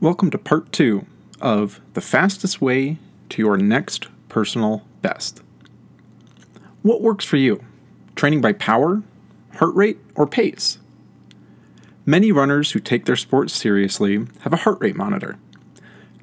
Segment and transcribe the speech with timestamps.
[0.00, 1.06] Welcome to part two
[1.40, 2.98] of the fastest way
[3.30, 5.42] to your next personal best.
[6.82, 7.64] What works for you?
[8.14, 9.02] Training by power,
[9.56, 10.78] heart rate, or pace?
[12.06, 15.36] Many runners who take their sport seriously have a heart rate monitor.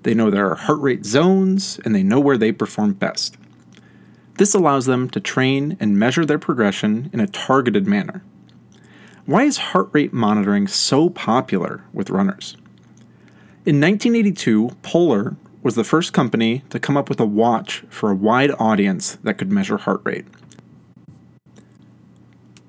[0.04, 3.36] They know their heart rate zones and they know where they perform best.
[4.36, 8.24] This allows them to train and measure their progression in a targeted manner.
[9.26, 12.56] Why is heart rate monitoring so popular with runners?
[13.66, 18.16] In 1982, Polar was the first company to come up with a watch for a
[18.16, 20.28] wide audience that could measure heart rate.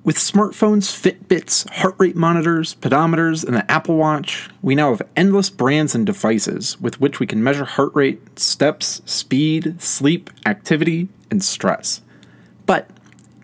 [0.04, 5.50] With smartphones, Fitbits, heart rate monitors, pedometers, and the Apple Watch, we now have endless
[5.50, 11.44] brands and devices with which we can measure heart rate, steps, speed, sleep, activity, and
[11.44, 12.00] stress.
[12.64, 12.88] But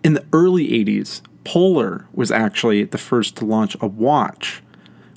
[0.02, 4.62] in the early 80s, Polar was actually the first to launch a watch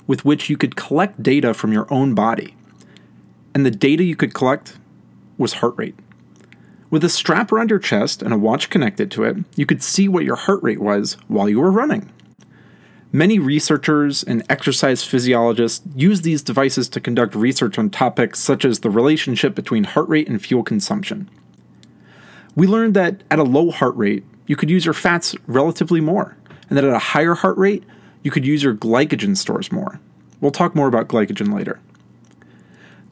[0.06, 2.54] with which you could collect data from your own body.
[3.54, 4.76] And the data you could collect
[5.38, 5.94] was heart rate.
[6.90, 10.08] With a strap around your chest and a watch connected to it, you could see
[10.08, 12.12] what your heart rate was while you were running.
[13.12, 18.80] Many researchers and exercise physiologists use these devices to conduct research on topics such as
[18.80, 21.30] the relationship between heart rate and fuel consumption.
[22.54, 26.36] We learned that at a low heart rate, you could use your fats relatively more,
[26.68, 27.84] and that at a higher heart rate,
[28.22, 30.00] you could use your glycogen stores more.
[30.40, 31.80] We'll talk more about glycogen later.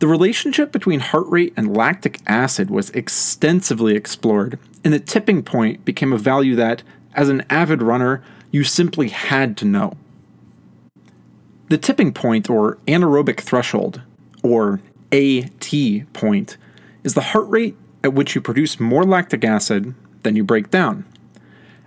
[0.00, 5.84] The relationship between heart rate and lactic acid was extensively explored, and the tipping point
[5.84, 6.82] became a value that,
[7.14, 9.96] as an avid runner, you simply had to know.
[11.68, 14.02] The tipping point, or anaerobic threshold,
[14.42, 15.72] or AT
[16.12, 16.56] point,
[17.02, 21.06] is the heart rate at which you produce more lactic acid than you break down.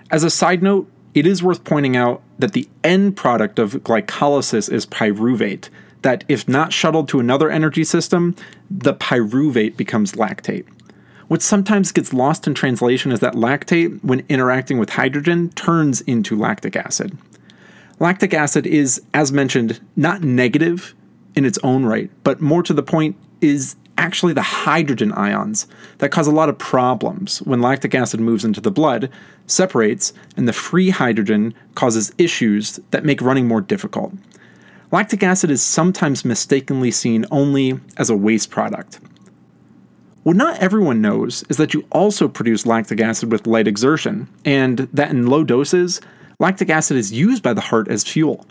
[0.10, 4.72] As a side note, it is worth pointing out that the end product of glycolysis
[4.72, 5.70] is pyruvate,
[6.02, 8.36] that if not shuttled to another energy system,
[8.70, 10.66] the pyruvate becomes lactate.
[11.28, 16.38] What sometimes gets lost in translation is that lactate, when interacting with hydrogen, turns into
[16.38, 17.17] lactic acid.
[17.99, 20.94] Lactic acid is, as mentioned, not negative
[21.36, 25.67] in its own right, but more to the point, is actually the hydrogen ions
[25.98, 29.09] that cause a lot of problems when lactic acid moves into the blood,
[29.48, 34.14] separates, and the free hydrogen causes issues that make running more difficult.
[34.92, 38.99] Lactic acid is sometimes mistakenly seen only as a waste product.
[40.23, 44.80] What not everyone knows is that you also produce lactic acid with light exertion, and
[44.93, 46.02] that in low doses,
[46.39, 48.45] lactic acid is used by the heart as fuel.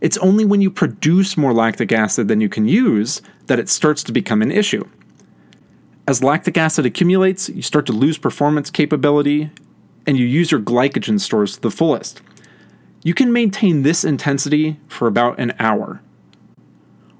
[0.00, 4.02] It's only when you produce more lactic acid than you can use that it starts
[4.04, 4.84] to become an issue.
[6.08, 9.50] As lactic acid accumulates, you start to lose performance capability
[10.06, 12.22] and you use your glycogen stores to the fullest.
[13.02, 16.00] You can maintain this intensity for about an hour.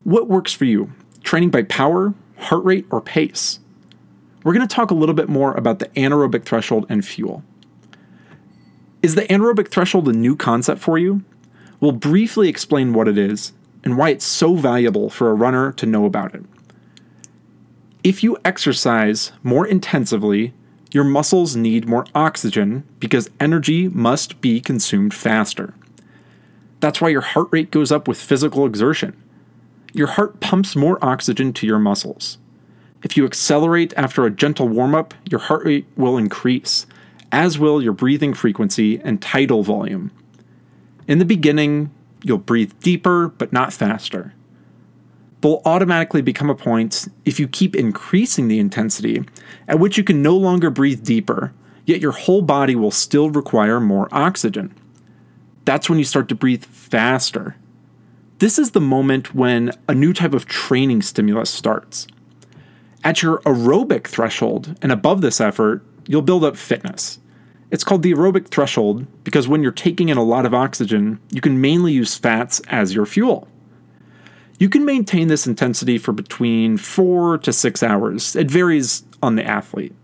[0.05, 0.93] What works for you?
[1.23, 3.61] Training by power, heart rate, or pace?
[4.43, 7.45] We're going to talk a little bit more about the anaerobic threshold and fuel.
[9.03, 11.23] Is the anaerobic threshold a new concept for you?
[11.81, 13.53] We'll briefly explain what it is
[13.83, 16.45] and why it's so valuable for a runner to know about it.
[18.05, 20.53] If you exercise more intensively,
[20.93, 25.75] your muscles need more oxygen because energy must be consumed faster.
[26.81, 29.23] That's why your heart rate goes up with physical exertion.
[29.93, 32.39] Your heart pumps more oxygen to your muscles.
[33.03, 36.87] If you accelerate after a gentle warm up, your heart rate will increase,
[37.33, 40.11] as will your breathing frequency and tidal volume.
[41.11, 41.91] In the beginning,
[42.23, 44.33] you'll breathe deeper but not faster.
[45.43, 49.25] Will automatically become a point if you keep increasing the intensity,
[49.67, 51.53] at which you can no longer breathe deeper,
[51.85, 54.73] yet your whole body will still require more oxygen.
[55.65, 57.57] That's when you start to breathe faster.
[58.39, 62.07] This is the moment when a new type of training stimulus starts.
[63.03, 67.19] At your aerobic threshold and above this effort, you'll build up fitness.
[67.71, 71.41] It's called the aerobic threshold because when you're taking in a lot of oxygen, you
[71.41, 73.47] can mainly use fats as your fuel.
[74.59, 78.37] You can maintain this intensity for between 4 to 6 hours.
[78.37, 79.95] It varies on the athlete.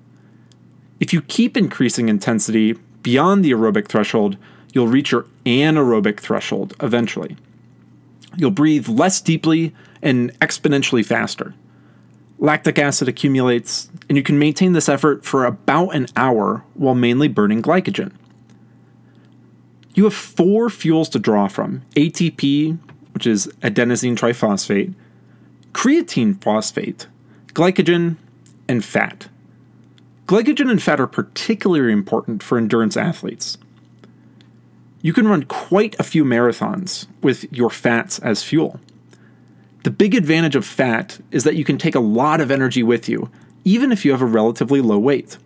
[1.00, 4.37] If you keep increasing intensity beyond the aerobic threshold,
[4.73, 7.37] you'll reach your anaerobic threshold eventually.
[8.37, 11.55] You'll breathe less deeply and exponentially faster
[12.38, 17.29] lactic acid accumulates, and you can maintain this effort for about an hour while mainly
[17.29, 18.12] burning glycogen.
[19.94, 22.79] You have four fuels to draw from ATP,
[23.12, 24.94] which is adenosine triphosphate,
[25.73, 27.06] creatine phosphate,
[27.55, 28.17] glycogen,
[28.69, 29.29] and fat.
[30.27, 33.56] Glycogen and fat are particularly important for endurance athletes.
[35.00, 38.81] You can run quite a few marathons with your fats as fuel.
[39.87, 43.09] The big advantage of fat is that you can take a lot of energy with
[43.09, 43.31] you,
[43.62, 45.38] even if you have a relatively low weight.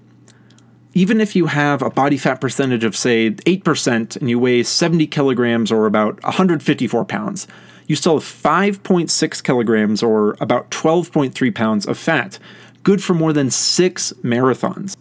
[0.94, 5.06] Even if you have a body fat percentage of, say, 8% and you weigh 70
[5.08, 7.46] kilograms or about 154 pounds,
[7.86, 12.38] you still have 5.6 kilograms or about 12.3 pounds of fat,
[12.82, 14.96] good for more than six marathons.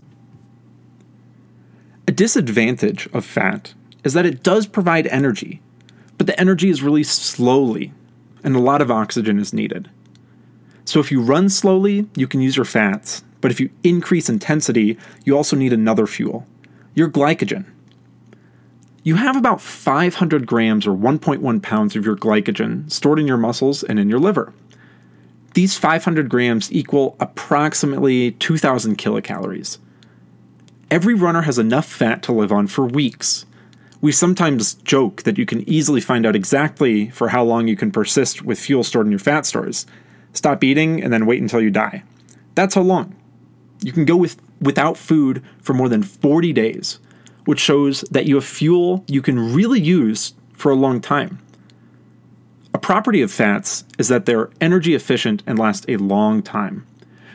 [2.09, 5.61] A disadvantage of fat is that it does provide energy,
[6.17, 7.93] but the energy is released slowly,
[8.43, 9.89] and a lot of oxygen is needed.
[10.85, 14.97] So if you run slowly, you can use your fats, but if you increase intensity,
[15.23, 16.47] you also need another fuel
[16.95, 17.65] your glycogen.
[19.03, 23.83] You have about 500 grams or 1.1 pounds of your glycogen stored in your muscles
[23.83, 24.53] and in your liver.
[25.53, 29.77] These 500 grams equal approximately 2,000 kilocalories.
[30.91, 33.45] Every runner has enough fat to live on for weeks.
[34.01, 37.91] We sometimes joke that you can easily find out exactly for how long you can
[37.91, 39.85] persist with fuel stored in your fat stores.
[40.33, 42.03] Stop eating and then wait until you die.
[42.55, 43.15] That's how long.
[43.81, 46.99] You can go with, without food for more than 40 days,
[47.45, 51.39] which shows that you have fuel you can really use for a long time.
[52.73, 56.85] A property of fats is that they're energy efficient and last a long time.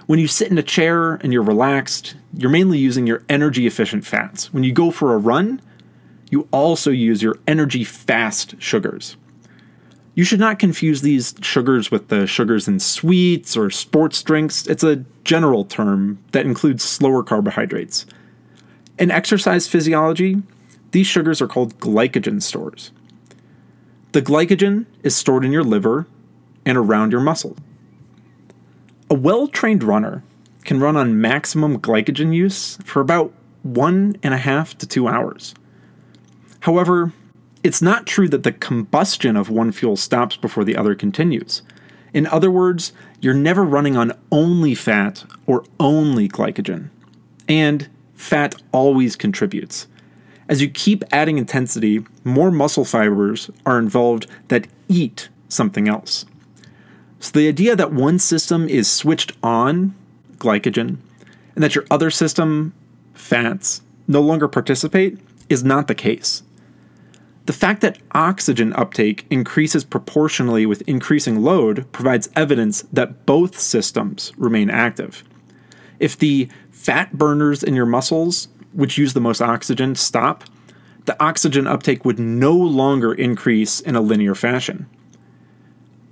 [0.06, 4.06] When you sit in a chair and you're relaxed, you're mainly using your energy efficient
[4.06, 4.52] fats.
[4.52, 5.60] When you go for a run,
[6.34, 9.16] you also use your energy fast sugars.
[10.16, 14.66] You should not confuse these sugars with the sugars in sweets or sports drinks.
[14.66, 18.04] It's a general term that includes slower carbohydrates.
[18.98, 20.42] In exercise physiology,
[20.90, 22.90] these sugars are called glycogen stores.
[24.10, 26.08] The glycogen is stored in your liver
[26.66, 27.58] and around your muscles.
[29.08, 30.24] A well trained runner
[30.64, 33.32] can run on maximum glycogen use for about
[33.62, 35.54] one and a half to two hours.
[36.64, 37.12] However,
[37.62, 41.60] it's not true that the combustion of one fuel stops before the other continues.
[42.14, 46.88] In other words, you're never running on only fat or only glycogen.
[47.46, 49.88] And fat always contributes.
[50.48, 56.24] As you keep adding intensity, more muscle fibers are involved that eat something else.
[57.20, 59.94] So the idea that one system is switched on,
[60.38, 60.96] glycogen,
[61.54, 62.72] and that your other system,
[63.12, 65.18] fats, no longer participate
[65.50, 66.42] is not the case.
[67.46, 74.32] The fact that oxygen uptake increases proportionally with increasing load provides evidence that both systems
[74.36, 75.22] remain active.
[76.00, 80.44] If the fat burners in your muscles, which use the most oxygen, stop,
[81.04, 84.86] the oxygen uptake would no longer increase in a linear fashion.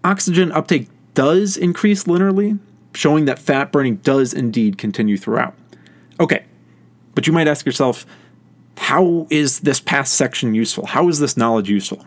[0.05, 2.59] Oxygen uptake does increase linearly,
[2.95, 5.55] showing that fat burning does indeed continue throughout.
[6.21, 6.45] Okay,
[7.15, 8.05] but you might ask yourself,
[8.77, 10.87] how is this past section useful?
[10.87, 12.07] How is this knowledge useful?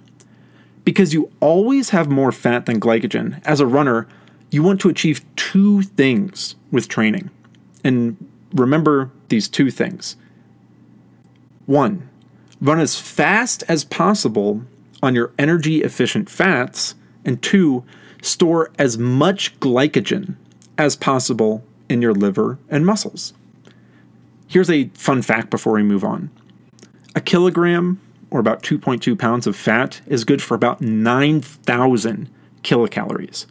[0.84, 3.42] Because you always have more fat than glycogen.
[3.46, 4.08] As a runner,
[4.52, 7.30] you want to achieve two things with training.
[7.84, 8.18] And
[8.54, 10.16] remember these two things.
[11.66, 12.08] One,
[12.62, 14.62] run as fast as possible
[15.02, 16.96] on your energy efficient fats.
[17.24, 17.84] And two,
[18.22, 20.36] store as much glycogen
[20.78, 23.34] as possible in your liver and muscles.
[24.48, 26.30] Here's a fun fact before we move on.
[27.16, 32.30] A kilogram, or about 2.2 pounds of fat, is good for about 9,000
[32.62, 33.46] kilocalories.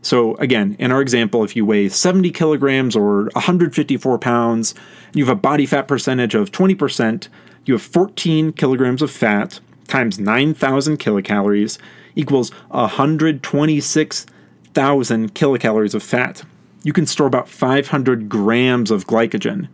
[0.00, 4.74] So, again, in our example, if you weigh 70 kilograms or 154 pounds,
[5.12, 7.28] you have a body fat percentage of 20%,
[7.66, 11.76] you have 14 kilograms of fat times 9,000 kilocalories
[12.14, 16.42] equals 126,000 kilocalories of fat.
[16.84, 19.68] You can store about 500 grams of glycogen,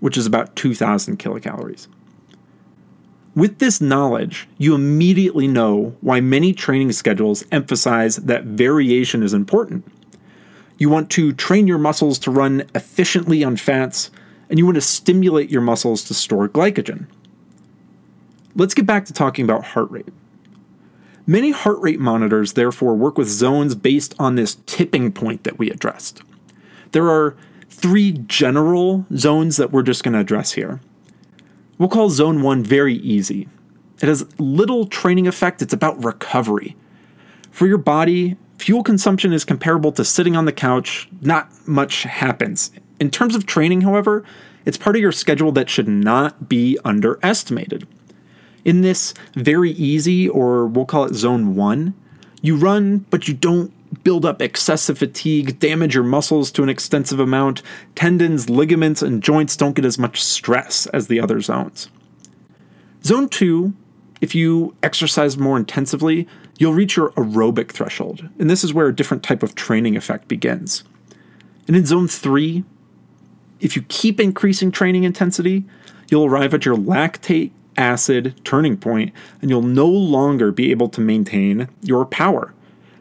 [0.00, 1.88] which is about 2,000 kilocalories.
[3.36, 9.84] With this knowledge, you immediately know why many training schedules emphasize that variation is important.
[10.78, 14.10] You want to train your muscles to run efficiently on fats,
[14.48, 17.08] and you want to stimulate your muscles to store glycogen.
[18.54, 20.08] Let's get back to talking about heart rate.
[21.26, 25.70] Many heart rate monitors, therefore, work with zones based on this tipping point that we
[25.70, 26.22] addressed.
[26.92, 27.36] There are
[27.68, 30.80] three general zones that we're just going to address here.
[31.78, 33.48] We'll call zone one very easy.
[34.00, 36.76] It has little training effect, it's about recovery.
[37.50, 42.70] For your body, fuel consumption is comparable to sitting on the couch, not much happens.
[43.00, 44.24] In terms of training, however,
[44.64, 47.86] it's part of your schedule that should not be underestimated.
[48.64, 51.94] In this very easy, or we'll call it zone one,
[52.42, 57.20] you run, but you don't build up excessive fatigue, damage your muscles to an extensive
[57.20, 57.62] amount,
[57.94, 61.88] tendons, ligaments, and joints don't get as much stress as the other zones.
[63.04, 63.72] Zone 2,
[64.20, 66.26] if you exercise more intensively,
[66.58, 70.28] you'll reach your aerobic threshold, and this is where a different type of training effect
[70.28, 70.84] begins.
[71.66, 72.64] And in zone three,
[73.60, 75.64] if you keep increasing training intensity,
[76.10, 81.00] you'll arrive at your lactate acid turning point and you'll no longer be able to
[81.00, 82.54] maintain your power.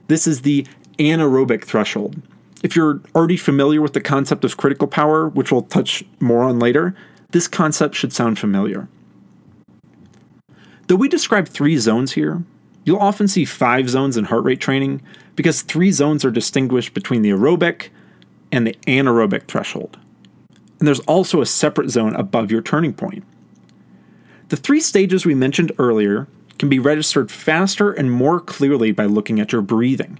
[0.07, 0.65] This is the
[1.00, 2.21] anaerobic threshold.
[2.63, 6.59] If you're already familiar with the concept of critical power, which we'll touch more on
[6.59, 6.95] later,
[7.31, 8.88] this concept should sound familiar.
[10.88, 12.43] Though we describe three zones here,
[12.83, 15.01] you'll often see five zones in heart rate training
[15.35, 17.89] because three zones are distinguished between the aerobic
[18.51, 19.97] and the anaerobic threshold.
[20.79, 23.24] And there's also a separate zone above your turning point.
[24.50, 29.39] The three stages we mentioned earlier can be registered faster and more clearly by looking
[29.39, 30.19] at your breathing.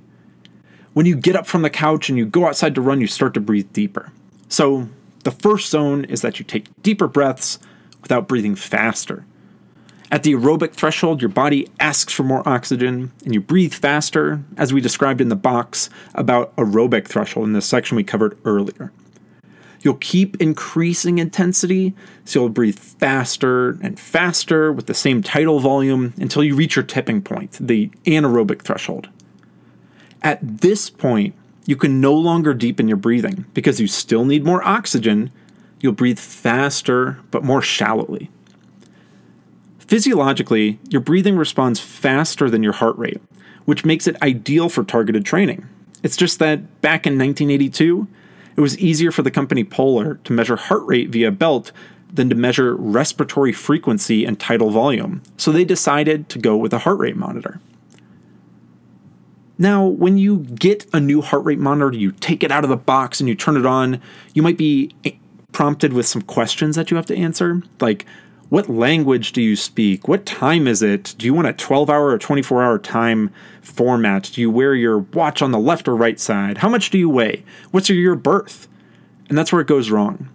[0.94, 3.34] When you get up from the couch and you go outside to run, you start
[3.34, 4.12] to breathe deeper.
[4.48, 4.88] So,
[5.24, 7.60] the first zone is that you take deeper breaths
[8.02, 9.26] without breathing faster.
[10.12, 14.72] At the aerobic threshold, your body asks for more oxygen and you breathe faster, as
[14.72, 18.92] we described in the box about aerobic threshold in the section we covered earlier.
[19.86, 26.16] You'll keep increasing intensity, so you'll breathe faster and faster with the same tidal volume
[26.18, 29.10] until you reach your tipping point, the anaerobic threshold.
[30.24, 31.36] At this point,
[31.68, 35.32] you can no longer deepen your breathing because you still need more oxygen.
[35.80, 38.32] You'll breathe faster but more shallowly.
[39.78, 43.22] Physiologically, your breathing responds faster than your heart rate,
[43.66, 45.68] which makes it ideal for targeted training.
[46.02, 48.08] It's just that back in 1982,
[48.56, 51.72] it was easier for the company Polar to measure heart rate via belt
[52.12, 56.80] than to measure respiratory frequency and tidal volume, so they decided to go with a
[56.80, 57.60] heart rate monitor.
[59.58, 62.78] Now, when you get a new heart rate monitor, you take it out of the
[62.78, 64.02] box and you turn it on,
[64.34, 64.94] you might be
[65.52, 68.06] prompted with some questions that you have to answer, like
[68.56, 70.08] what language do you speak?
[70.08, 71.14] What time is it?
[71.18, 73.30] Do you want a 12 hour or 24 hour time
[73.62, 74.32] format?
[74.34, 76.60] Do you wear your watch on the left or right side?
[76.60, 77.44] How much do you weigh?
[77.72, 78.70] What's your birth?
[79.28, 80.30] And that's where it goes wrong.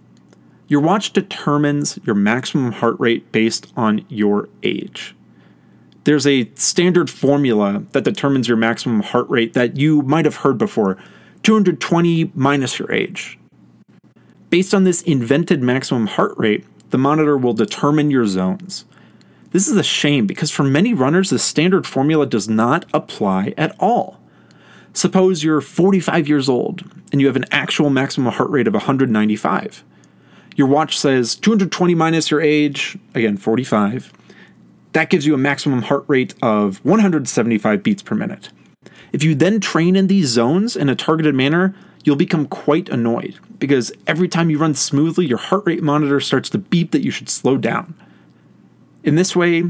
[0.67, 5.15] Your watch determines your maximum heart rate based on your age.
[6.03, 10.59] There's a standard formula that determines your maximum heart rate that you might have heard
[10.59, 10.99] before
[11.41, 13.39] 220 minus your age.
[14.51, 18.85] Based on this invented maximum heart rate, the monitor will determine your zones.
[19.51, 23.75] This is a shame because for many runners, the standard formula does not apply at
[23.79, 24.19] all.
[24.93, 29.83] Suppose you're 45 years old and you have an actual maximum heart rate of 195.
[30.55, 34.11] Your watch says 220 minus your age, again 45.
[34.93, 38.49] That gives you a maximum heart rate of 175 beats per minute.
[39.13, 43.39] If you then train in these zones in a targeted manner, you'll become quite annoyed
[43.59, 47.11] because every time you run smoothly, your heart rate monitor starts to beep that you
[47.11, 47.93] should slow down.
[49.03, 49.63] In this way,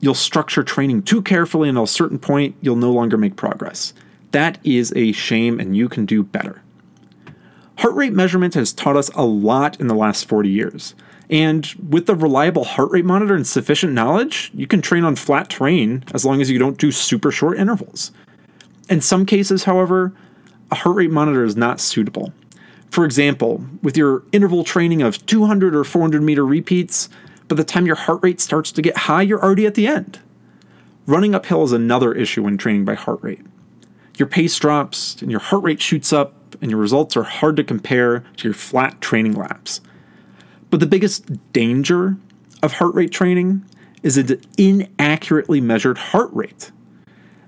[0.00, 3.94] you'll structure training too carefully, and at a certain point, you'll no longer make progress.
[4.32, 6.62] That is a shame, and you can do better.
[7.78, 10.94] Heart rate measurement has taught us a lot in the last 40 years.
[11.30, 15.48] And with a reliable heart rate monitor and sufficient knowledge, you can train on flat
[15.48, 18.12] terrain as long as you don't do super short intervals.
[18.90, 20.12] In some cases, however,
[20.74, 22.32] a heart rate monitor is not suitable.
[22.90, 27.08] For example, with your interval training of 200 or 400 meter repeats,
[27.46, 30.18] by the time your heart rate starts to get high, you're already at the end.
[31.06, 33.42] Running uphill is another issue when training by heart rate.
[34.18, 37.62] Your pace drops and your heart rate shoots up, and your results are hard to
[37.62, 39.80] compare to your flat training laps.
[40.70, 42.16] But the biggest danger
[42.64, 43.64] of heart rate training
[44.02, 46.72] is an inaccurately measured heart rate.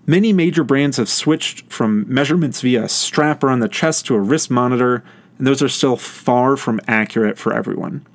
[0.08, 4.20] Many major brands have switched from measurements via a strap around the chest to a
[4.20, 5.02] wrist monitor,
[5.36, 8.06] and those are still far from accurate for everyone.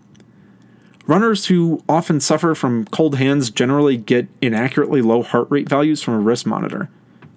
[1.06, 6.14] Runners who often suffer from cold hands generally get inaccurately low heart rate values from
[6.14, 6.90] a wrist monitor.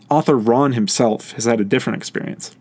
[0.09, 2.55] Author Ron himself has had a different experience.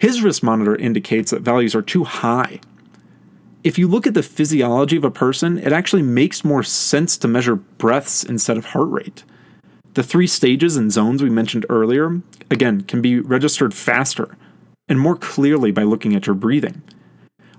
[0.00, 2.60] His wrist monitor indicates that values are too high.
[3.62, 7.28] If you look at the physiology of a person, it actually makes more sense to
[7.28, 9.24] measure breaths instead of heart rate.
[9.96, 14.36] The three stages and zones we mentioned earlier, again, can be registered faster
[14.90, 16.82] and more clearly by looking at your breathing.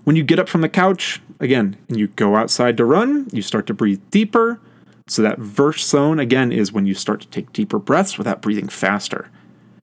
[0.04, 3.42] When you get up from the couch, again, and you go outside to run, you
[3.42, 4.60] start to breathe deeper.
[5.08, 8.68] So, that first zone, again, is when you start to take deeper breaths without breathing
[8.68, 9.32] faster.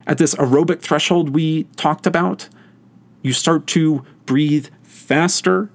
[0.06, 2.48] At this aerobic threshold we talked about,
[3.22, 5.70] you start to breathe faster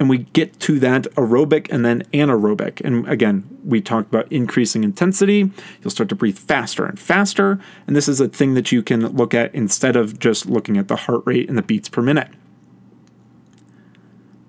[0.00, 2.80] and we get to that aerobic and then anaerobic.
[2.84, 5.50] And again, we talked about increasing intensity.
[5.82, 7.60] You'll start to breathe faster and faster.
[7.86, 10.88] And this is a thing that you can look at instead of just looking at
[10.88, 12.28] the heart rate and the beats per minute.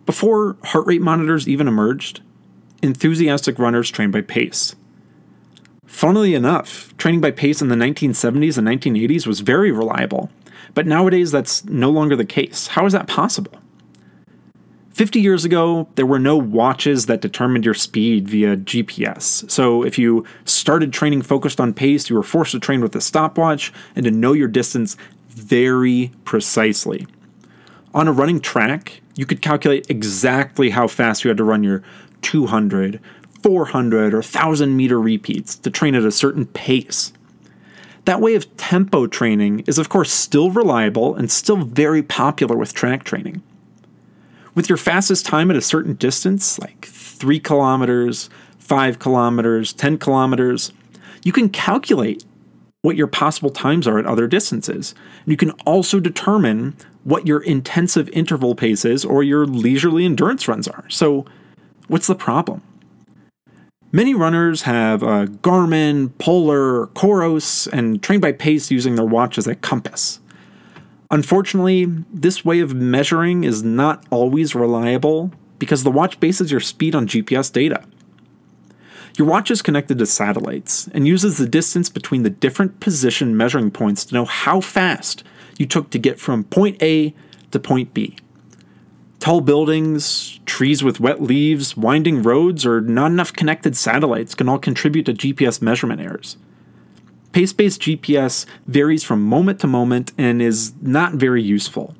[0.05, 2.21] Before heart rate monitors even emerged,
[2.81, 4.75] enthusiastic runners trained by pace.
[5.85, 10.29] Funnily enough, training by pace in the 1970s and 1980s was very reliable,
[10.73, 12.67] but nowadays that's no longer the case.
[12.67, 13.59] How is that possible?
[14.95, 19.51] 50 years ago, there were no watches that determined your speed via GPS.
[19.51, 23.01] So if you started training focused on pace, you were forced to train with a
[23.01, 24.95] stopwatch and to know your distance
[25.27, 27.05] very precisely.
[27.93, 31.83] On a running track, you could calculate exactly how fast you had to run your
[32.21, 33.01] 200,
[33.43, 37.11] 400, or 1000 meter repeats to train at a certain pace.
[38.05, 42.73] That way of tempo training is, of course, still reliable and still very popular with
[42.73, 43.43] track training
[44.55, 50.71] with your fastest time at a certain distance, like three kilometers, five kilometers, 10 kilometers,
[51.23, 52.23] you can calculate
[52.81, 54.93] what your possible times are at other distances.
[55.23, 60.47] And you can also determine what your intensive interval pace is or your leisurely endurance
[60.47, 60.85] runs are.
[60.89, 61.25] So,
[61.87, 62.61] what's the problem?
[63.91, 69.47] Many runners have a Garmin, Polar, Coros, and train by pace using their watch as
[69.47, 70.19] a compass.
[71.11, 76.95] Unfortunately, this way of measuring is not always reliable because the watch bases your speed
[76.95, 77.83] on GPS data.
[79.17, 83.71] Your watch is connected to satellites and uses the distance between the different position measuring
[83.71, 85.23] points to know how fast
[85.57, 87.13] you took to get from point A
[87.51, 88.17] to point B.
[89.19, 94.59] Tall buildings, trees with wet leaves, winding roads, or not enough connected satellites can all
[94.59, 96.35] contribute to GPS measurement errors.
[97.35, 101.93] Pace based GPS varies from moment to moment and is not very useful.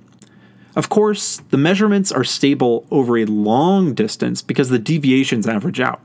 [0.78, 6.00] Of course, the measurements are stable over a long distance because the deviations average out.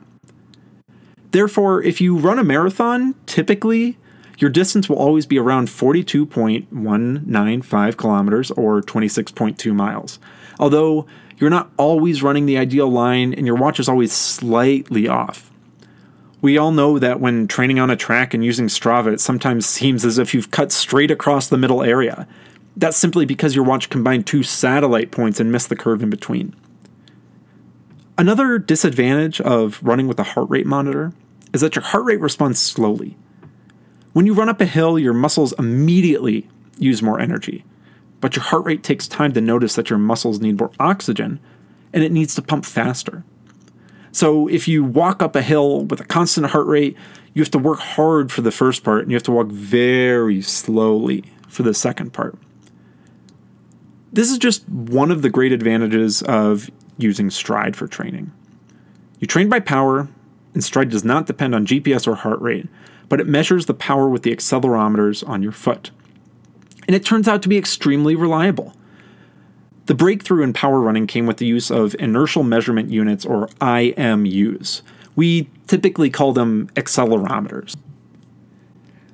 [1.31, 3.97] Therefore, if you run a marathon, typically
[4.39, 10.19] your distance will always be around 42.195 kilometers or 26.2 miles.
[10.59, 11.07] Although
[11.39, 15.50] you're not always running the ideal line and your watch is always slightly off.
[16.43, 20.05] We all know that when training on a track and using Strava, it sometimes seems
[20.05, 22.27] as if you've cut straight across the middle area.
[22.77, 26.55] That's simply because your watch combined two satellite points and missed the curve in between.
[28.17, 31.13] Another disadvantage of running with a heart rate monitor
[31.53, 33.17] is that your heart rate responds slowly.
[34.13, 36.49] When you run up a hill, your muscles immediately
[36.79, 37.65] use more energy,
[38.21, 41.39] but your heart rate takes time to notice that your muscles need more oxygen
[41.93, 43.25] and it needs to pump faster.
[44.13, 46.97] So if you walk up a hill with a constant heart rate,
[47.35, 50.43] you have to work hard for the first part and you have to walk very
[50.43, 52.37] slowly for the second part.
[54.13, 58.33] This is just one of the great advantages of using Stryd for training.
[59.21, 60.09] You train by power,
[60.55, 62.67] and Stryd does not depend on GPS or heart rate,
[63.09, 65.91] but it measures the power with the accelerometers on your foot.
[66.89, 68.75] And it turns out to be extremely reliable.
[69.91, 74.83] The breakthrough in power running came with the use of inertial measurement units, or IMUs.
[75.17, 77.75] We typically call them accelerometers.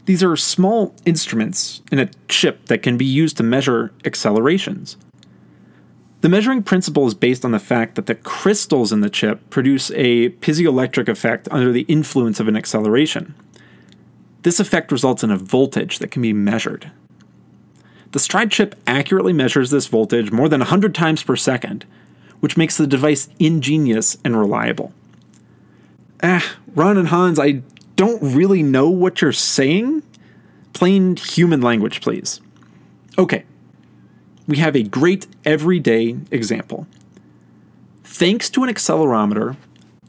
[0.04, 4.98] These are small instruments in a chip that can be used to measure accelerations.
[6.20, 9.90] The measuring principle is based on the fact that the crystals in the chip produce
[9.92, 13.34] a piezoelectric effect under the influence of an acceleration.
[14.42, 16.90] This effect results in a voltage that can be measured.
[18.12, 21.84] The Stryd chip accurately measures this voltage more than 100 times per second,
[22.40, 24.92] which makes the device ingenious and reliable.
[26.22, 27.62] Ah, Ron and Hans, I
[27.96, 30.02] don't really know what you're saying.
[30.72, 32.40] Plain human language, please.
[33.18, 33.44] Okay,
[34.46, 36.86] we have a great everyday example.
[38.04, 39.56] Thanks to an accelerometer,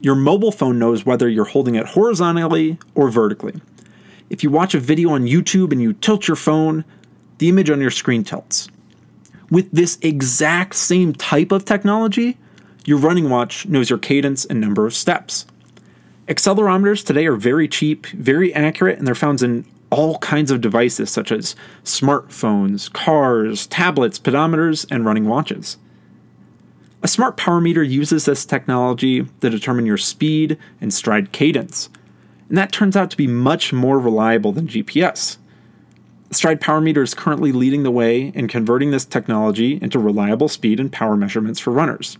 [0.00, 3.60] your mobile phone knows whether you're holding it horizontally or vertically.
[4.30, 6.84] If you watch a video on YouTube and you tilt your phone,
[7.38, 8.68] the image on your screen tilts.
[9.50, 12.36] With this exact same type of technology,
[12.84, 15.46] your running watch knows your cadence and number of steps.
[16.26, 21.10] Accelerometers today are very cheap, very accurate, and they're found in all kinds of devices
[21.10, 25.78] such as smartphones, cars, tablets, pedometers, and running watches.
[27.02, 31.88] A smart power meter uses this technology to determine your speed and stride cadence,
[32.50, 35.37] and that turns out to be much more reliable than GPS.
[36.30, 40.78] Stryd Power Meter is currently leading the way in converting this technology into reliable speed
[40.78, 42.18] and power measurements for runners.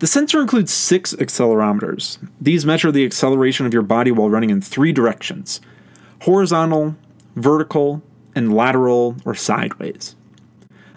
[0.00, 2.18] The sensor includes six accelerometers.
[2.40, 5.60] These measure the acceleration of your body while running in three directions
[6.22, 6.96] horizontal,
[7.36, 8.02] vertical,
[8.34, 10.16] and lateral or sideways.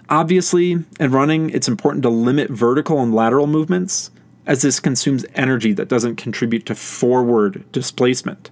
[0.09, 4.11] Obviously, in running, it's important to limit vertical and lateral movements,
[4.45, 8.49] as this consumes energy that doesn't contribute to forward displacement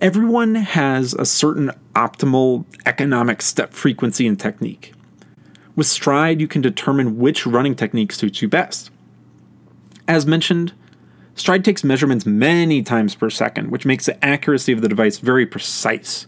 [0.00, 4.92] everyone has a certain optimal economic step frequency and technique.
[5.74, 8.90] With Stryd, you can determine which running technique suits you best.
[10.08, 10.72] As mentioned,
[11.34, 15.44] Stryd takes measurements many times per second, which makes the accuracy of the device very
[15.44, 16.26] precise.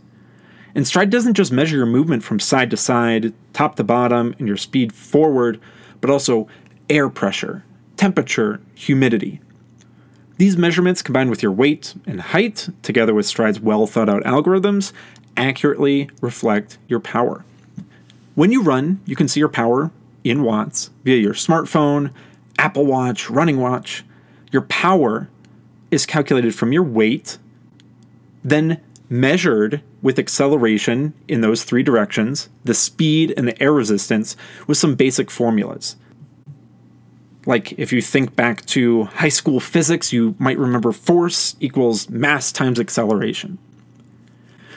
[0.75, 4.47] And Stryd doesn't just measure your movement from side to side, top to bottom, and
[4.47, 5.61] your speed forward,
[6.01, 6.47] but also
[6.91, 7.65] air pressure,
[7.97, 9.41] temperature, humidity.
[10.39, 14.93] These measurements, combined with your weight and height, together with Stryd's well thought out algorithms,
[15.37, 17.45] accurately reflect your power.
[18.37, 19.91] When you run, you can see your power
[20.23, 22.13] in watts via your smartphone,
[22.57, 24.05] Apple Watch, running watch.
[24.53, 25.29] Your power
[25.91, 27.39] is calculated from your weight,
[28.45, 34.37] then measured with acceleration in those three directions, the speed and the air resistance,
[34.69, 35.97] with some basic formulas.
[37.49, 42.53] Like if you think back to high school physics, you might remember force equals mass
[42.53, 43.57] times acceleration.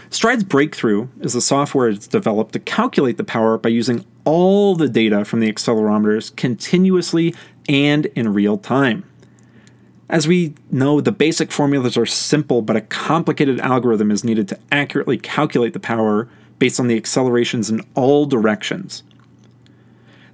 [0.09, 4.87] Stryd's breakthrough is the software it's developed to calculate the power by using all the
[4.87, 7.35] data from the accelerometers continuously
[7.67, 9.03] and in real time.
[10.09, 14.59] As we know, the basic formulas are simple, but a complicated algorithm is needed to
[14.71, 19.03] accurately calculate the power based on the accelerations in all directions.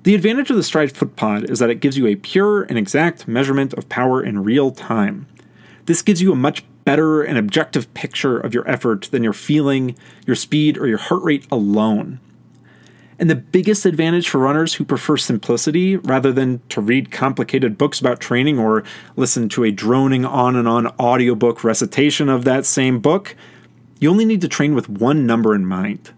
[0.07, 3.27] The advantage of the Stryd FootPod is that it gives you a pure and exact
[3.27, 5.27] measurement of power in real time.
[5.85, 9.97] This gives you a much better and objective picture of your effort than your feeling,
[10.25, 12.21] your speed, or your heart rate alone.
[13.19, 17.99] And the biggest advantage for runners who prefer simplicity rather than to read complicated books
[17.99, 18.85] about training or
[19.17, 23.35] listen to a droning on and on audiobook recitation of that same book,
[23.99, 26.13] you only need to train with one number in mind.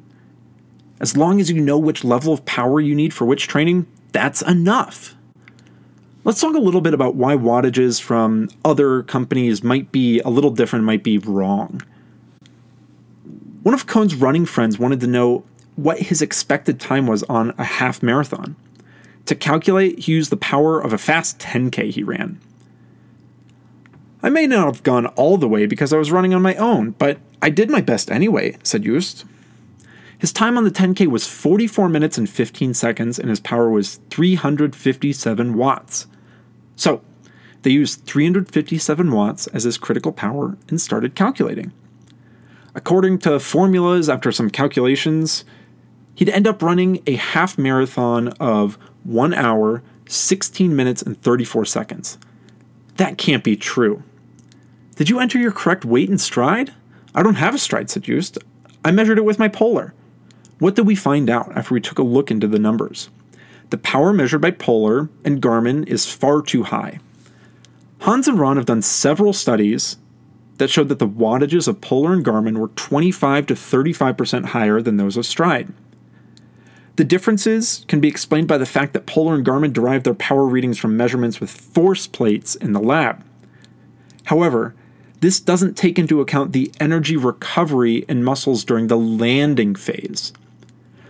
[0.99, 4.41] As long as you know which level of power you need for which training, that's
[4.41, 5.15] enough.
[6.25, 10.51] Let's talk a little bit about why wattages from other companies might be a little
[10.51, 11.81] different, might be wrong.
[13.63, 17.63] One of Cohn's running friends wanted to know what his expected time was on a
[17.63, 18.57] half marathon.
[19.27, 22.39] To calculate, he used the power of a fast 10K he ran.
[24.21, 26.91] I may not have gone all the way because I was running on my own,
[26.91, 29.23] but I did my best anyway, said Joost.
[30.19, 34.01] His time on the 10K was 44 minutes and 15 seconds, and his power was
[34.09, 36.07] 357 watts.
[36.75, 37.01] So,
[37.61, 41.71] they used 357 watts as his critical power and started calculating.
[42.75, 45.45] According to formulas, after some calculations,
[46.15, 52.17] he'd end up running a half marathon of 1 hour, 16 minutes, and 34 seconds.
[52.97, 54.03] That can't be true.
[54.97, 56.73] Did you enter your correct weight and stride?
[57.15, 58.37] I don't have a Stryd, said Joost.
[58.83, 59.93] I measured it with my polar.
[60.59, 63.09] What did we find out after we took a look into the numbers?
[63.69, 66.99] The power measured by Polar and Garmin is far too high.
[68.01, 69.97] Hans and Ron have done several studies
[70.57, 74.97] that showed that the wattages of Polar and Garmin were 25 to 35% higher than
[74.97, 75.71] those of Stryd.
[76.97, 80.45] The differences can be explained by the fact that Polar and Garmin derived their power
[80.45, 83.23] readings from measurements with force plates in the lab.
[84.25, 84.75] However,
[85.21, 90.33] this doesn't take into account the energy recovery in muscles during the landing phase.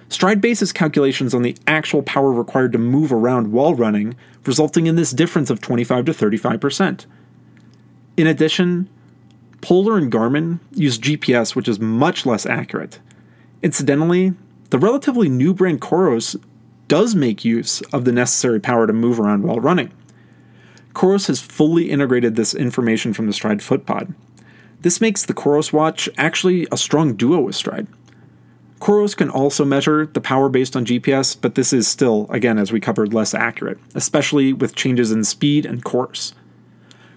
[0.09, 4.95] Stryd bases calculations on the actual power required to move around while running, resulting in
[4.95, 7.05] this difference of 25 to 35%.
[8.17, 8.89] In addition,
[9.61, 12.99] Polar and Garmin use GPS, which is much less accurate.
[13.61, 14.33] Incidentally,
[14.71, 16.41] the relatively new brand Coros
[16.87, 19.91] does make use of the necessary power to move around while running.
[20.93, 24.15] Coros has fully integrated this information from the Stryd FootPod.
[24.81, 27.87] This makes the Coros watch actually a strong duo with Stryd.
[28.79, 32.71] Coros can also measure the power based on GPS, but this is still, again, as
[32.71, 36.33] we covered, less accurate, especially with changes in speed and course.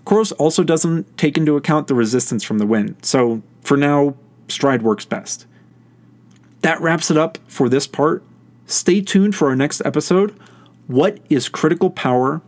[0.05, 4.17] Coros also doesn't take into account the resistance from the wind, so for now,
[4.49, 5.47] Stryd works best
[6.63, 8.25] that wraps it up for this part.
[8.67, 10.35] Stay tuned for our next episode.
[10.87, 12.41] What is critical power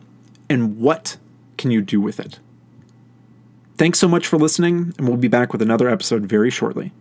[0.48, 1.16] and what
[1.58, 2.38] can you do with it?
[3.76, 6.92] Thanks so much for listening, and we'll be back with another episode very shortly.